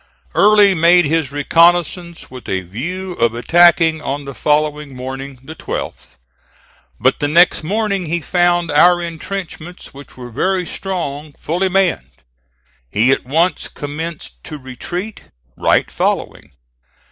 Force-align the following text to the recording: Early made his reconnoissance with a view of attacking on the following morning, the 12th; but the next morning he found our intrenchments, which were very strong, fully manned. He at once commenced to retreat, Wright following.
Early 0.33 0.73
made 0.73 1.05
his 1.05 1.31
reconnoissance 1.31 2.31
with 2.31 2.49
a 2.49 2.61
view 2.61 3.11
of 3.19 3.35
attacking 3.35 4.01
on 4.01 4.25
the 4.25 4.33
following 4.33 4.95
morning, 4.95 5.37
the 5.43 5.53
12th; 5.53 6.17
but 6.99 7.19
the 7.19 7.27
next 7.27 7.61
morning 7.61 8.07
he 8.07 8.19
found 8.19 8.71
our 8.71 8.99
intrenchments, 8.99 9.93
which 9.93 10.17
were 10.17 10.31
very 10.31 10.65
strong, 10.65 11.35
fully 11.37 11.69
manned. 11.69 12.09
He 12.89 13.11
at 13.11 13.25
once 13.27 13.67
commenced 13.67 14.43
to 14.45 14.57
retreat, 14.57 15.25
Wright 15.55 15.91
following. 15.91 16.49